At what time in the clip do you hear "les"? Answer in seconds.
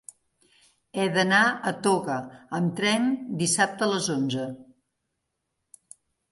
3.95-4.11